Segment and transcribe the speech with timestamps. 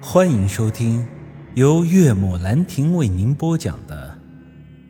[0.00, 1.06] 欢迎收听
[1.54, 4.18] 由岳母兰亭为您播讲的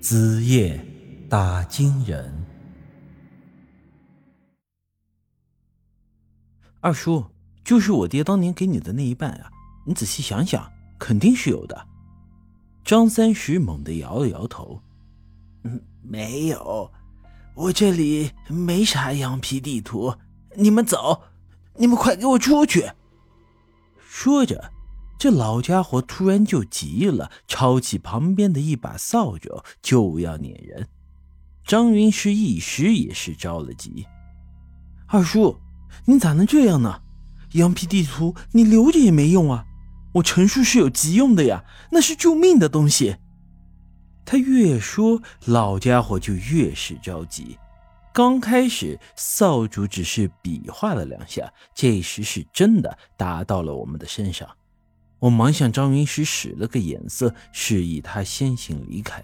[0.02, 0.84] 《子夜
[1.30, 2.44] 打金人》。
[6.80, 7.24] 二叔，
[7.64, 9.50] 就是我爹当年给你的那一半啊！
[9.86, 10.68] 你仔细想想，
[10.98, 11.86] 肯定是有的。
[12.84, 14.82] 张三石猛地摇了摇头
[15.62, 16.90] ：“嗯，没有，
[17.54, 20.16] 我这里没啥羊皮地图。
[20.56, 21.22] 你们走，
[21.76, 22.90] 你们快给我出去！”
[23.96, 24.72] 说着。
[25.18, 30.86] 这老家伙突然就急了，抄起旁边的一把扫帚就要撵人。
[31.66, 34.06] 张云师一时也是着了急
[35.08, 35.58] ：“二叔，
[36.06, 37.02] 你咋能这样呢？
[37.52, 39.64] 羊皮地图你留着也没用啊！
[40.14, 43.16] 我陈叔是有急用的呀，那是救命的东西。”
[44.24, 47.58] 他越说，老家伙就越是着急。
[48.12, 54.48] 刚开始扫帚只是比划了两下，这时是真的打到了我们的身上。
[55.18, 59.22] 我忙向张云石使了个眼色，示意他先行离开。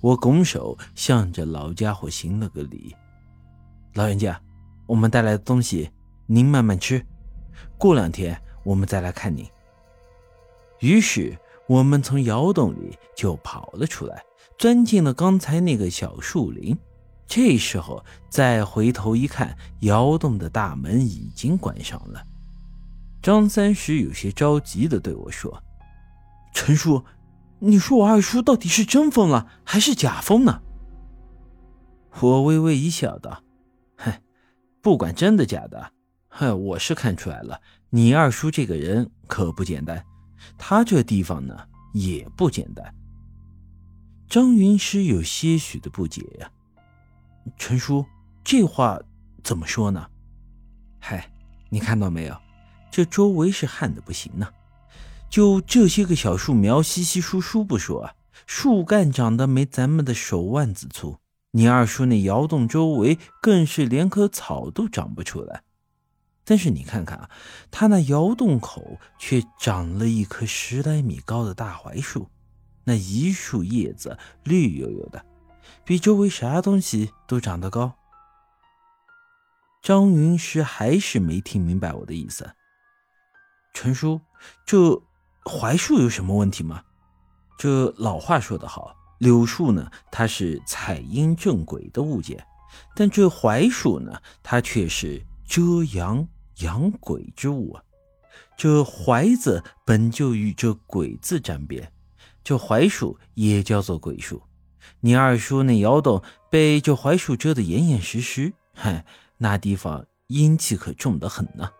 [0.00, 2.96] 我拱手向着老家伙行了个礼
[3.94, 4.40] ：“老人家，
[4.86, 5.90] 我们带来的东西
[6.26, 7.04] 您慢慢吃，
[7.76, 9.46] 过两天我们再来看您。”
[10.80, 14.22] 于是我们从窑洞里就跑了出来，
[14.56, 16.74] 钻进了刚才那个小树林。
[17.26, 22.24] 这时候再回头一看，窑洞的大门已经关上了。
[23.22, 25.62] 张三石有些着急的对我说
[26.54, 27.04] ：“陈叔，
[27.58, 30.62] 你说我二叔到底是真疯了还是假疯呢？”
[32.20, 33.42] 我微微一笑，道
[33.96, 34.12] ：“哼，
[34.80, 35.92] 不管真的假的，
[36.28, 37.60] 哼，我是看出来了，
[37.90, 40.04] 你二叔这个人可不简单，
[40.56, 41.56] 他这地方呢
[41.92, 42.94] 也不简单。”
[44.26, 46.50] 张云师有些许的不解呀
[47.58, 48.04] ：“陈叔，
[48.42, 48.98] 这话
[49.44, 50.08] 怎么说呢
[50.98, 51.30] ？”“嗨，
[51.68, 52.34] 你看到没有？”
[52.90, 54.48] 这周围是旱的不行呢，
[55.28, 58.14] 就这些个小树苗，稀稀疏疏不说啊，
[58.46, 61.18] 树干长得没咱们的手腕子粗。
[61.52, 65.62] 你二叔那窑洞周围更是连棵草都长不出来。
[66.44, 67.30] 但是你看看啊，
[67.70, 72.28] 他那窑洞口却长了一棵十来米高的大槐树，
[72.84, 75.24] 那一树叶子绿油油的，
[75.84, 77.94] 比周围啥东西都长得高。
[79.82, 82.52] 张云师还是没听明白我的意思。
[83.72, 84.20] 陈叔，
[84.66, 85.00] 这
[85.44, 86.82] 槐树有什么问题吗？
[87.58, 92.44] 这老话说得好，柳树呢，它是采阴正鬼的物件，
[92.94, 96.26] 但这槐树呢，它却是遮阳
[96.58, 97.82] 养鬼之物啊。
[98.56, 101.90] 这槐字本就与这鬼字沾边，
[102.44, 104.42] 这槐树也叫做鬼树。
[105.00, 109.04] 你二叔那窑洞被这槐树遮得严严实实，嗨，
[109.38, 111.70] 那地方阴气可重得很呢。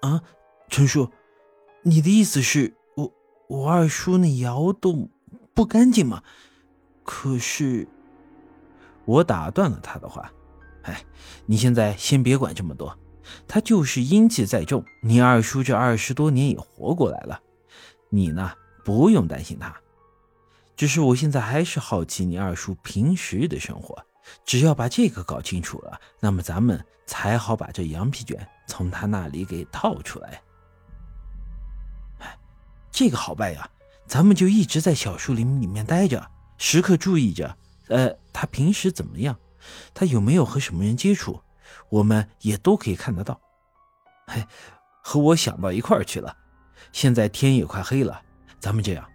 [0.00, 0.22] 啊！
[0.68, 1.10] 陈叔，
[1.82, 3.12] 你的意思是我
[3.48, 5.10] 我二叔那窑洞
[5.54, 6.22] 不干净吗？
[7.02, 7.88] 可是，
[9.04, 10.32] 我打断了他的话。
[10.82, 11.04] 哎，
[11.46, 12.98] 你现在先别管这么多。
[13.48, 17.40] 他就是阴气再重，你二叔这二十多年也活过来了。
[18.08, 18.52] 你呢，
[18.84, 19.74] 不用担心他。
[20.76, 24.04] 只是我现在还是好奇你二叔平时的生活。
[24.44, 30.42] 只要把这个搞清楚了，那么咱们才好把这羊皮卷从他那里给套出来。
[32.96, 33.68] 这个好办呀，
[34.06, 36.26] 咱们就一直在小树林里面待着，
[36.56, 37.54] 时刻注意着。
[37.88, 39.38] 呃，他平时怎么样？
[39.92, 41.38] 他有没有和什么人接触？
[41.90, 43.38] 我们也都可以看得到。
[44.28, 44.42] 嘿，
[45.02, 46.34] 和我想到一块儿去了。
[46.90, 48.18] 现在天也快黑了，
[48.58, 49.06] 咱们这样，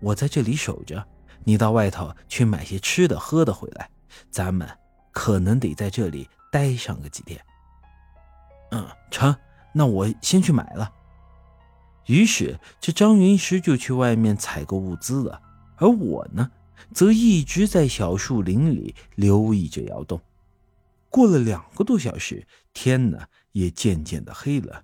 [0.00, 1.02] 我在这里守着，
[1.42, 3.88] 你到外头去买些吃的喝的回来。
[4.30, 4.68] 咱们
[5.10, 7.40] 可能得在这里待上个几天。
[8.72, 9.34] 嗯，成，
[9.72, 10.92] 那我先去买了。
[12.06, 15.40] 于是，这张云石就去外面采购物资了，
[15.76, 16.50] 而我呢，
[16.92, 20.20] 则一直在小树林里留意着窑洞。
[21.08, 23.18] 过了两个多小时，天呢
[23.52, 24.82] 也渐渐的黑了，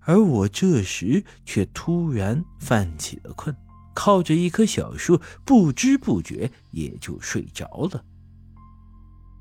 [0.00, 3.54] 而我这时却突然犯起了困，
[3.94, 8.04] 靠着一棵小树，不知不觉也就睡着了。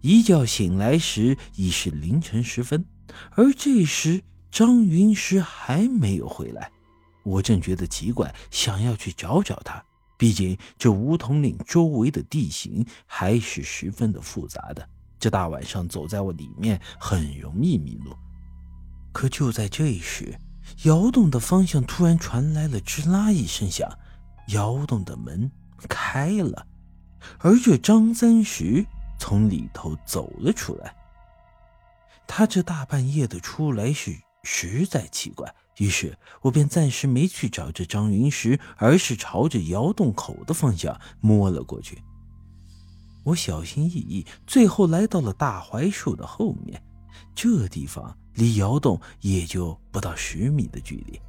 [0.01, 2.85] 一觉醒来时已是凌晨时分，
[3.31, 6.71] 而这时张云石还没有回来。
[7.23, 9.83] 我正觉得奇怪，想要去找找他。
[10.17, 14.87] 毕竟这梧桐岭周围的地形还是十分的复杂的，
[15.17, 18.13] 这大晚上走在我里面很容易迷路。
[19.13, 20.37] 可就在这时，
[20.83, 23.89] 窑洞的方向突然传来了吱啦一声响，
[24.49, 25.49] 窑洞的门
[25.87, 26.67] 开了，
[27.39, 28.85] 而这张三石
[29.17, 30.93] 从里头走了出来。
[32.27, 35.55] 他这大半夜的出来是实在奇怪。
[35.79, 42.01] 于是我便暂时没去找这张云石，而是朝着窑洞口的方向摸了过去。
[43.23, 46.81] 我小心翼翼，最后来到了大槐树的后面。
[47.33, 51.19] 这地方离窑洞也就不到十米的距离。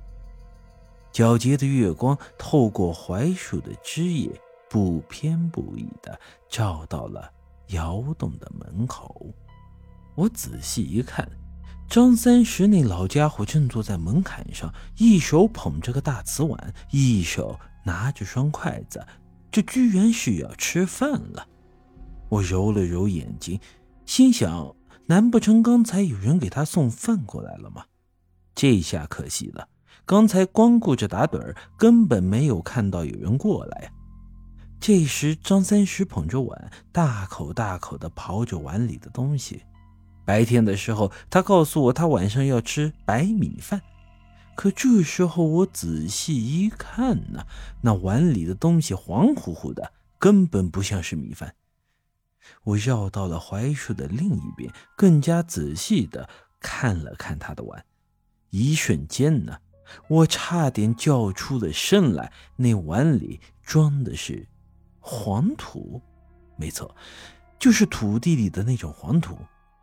[1.12, 4.31] 皎洁的月光透过槐树的枝叶，
[4.69, 6.19] 不偏不倚地
[6.49, 7.31] 照到了
[7.69, 9.26] 窑洞的门口。
[10.17, 11.29] 我仔细一看。
[11.91, 19.05] 张三石那老家伙正坐在门槛上，一手捧着个大瓷碗，一手拿着双筷子，
[19.51, 21.45] 这居然是要吃饭了。
[22.29, 23.59] 我揉了揉眼睛，
[24.07, 24.73] 心想：
[25.07, 27.85] 难不成刚才有人给他送饭过来了吗？
[28.55, 29.67] 这下可惜了，
[30.07, 33.91] 刚才光顾着打盹，根本没有看到有人过来。
[34.79, 39.65] 这时，张三石捧着碗，大口大口地刨着碗里的东西。
[40.31, 43.82] 白天的时候，他告诉我他晚上要吃白米饭，
[44.55, 47.44] 可这时候我仔细一看呢，
[47.81, 51.56] 那碗里的东西黄乎乎的，根本不像是米饭。
[52.62, 56.29] 我绕到了槐树的另一边，更加仔细的
[56.61, 57.85] 看了看他的碗，
[58.50, 59.59] 一瞬间呢，
[60.09, 62.32] 我差点叫出了声来。
[62.55, 64.47] 那碗里装的是
[65.00, 66.00] 黄土，
[66.56, 66.94] 没错，
[67.59, 69.37] 就是土地里的那种黄土。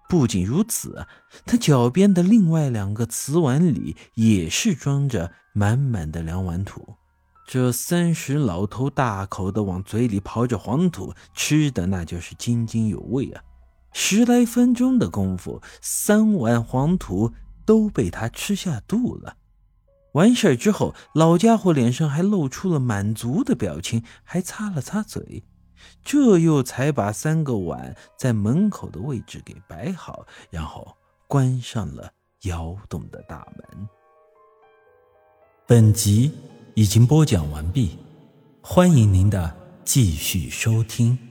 [0.10, 1.06] 不仅如此，
[1.46, 6.96] 他脚边的另外两个瓷碗里也是装着满满的两碗土。
[7.46, 13.42] 这三十老头大口的往嘴里刨着黄土，吃的那就是津津有味啊！
[13.94, 17.34] 十来分钟的功夫，三碗黄土
[17.66, 19.38] 都被他吃下肚了。
[20.14, 25.44] 完事之后，老家伙脸上还露出了满足的表情，还擦了擦嘴。
[26.04, 30.96] 这又才把三个碗在门口的位置给摆好，然后
[31.28, 32.12] 关上了
[32.44, 33.90] 窑洞的大门。
[35.66, 36.32] 本集
[36.76, 37.98] 已经播讲完毕，
[38.62, 41.27] 欢迎您的继续收听。